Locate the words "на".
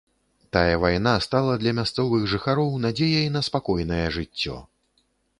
3.35-3.41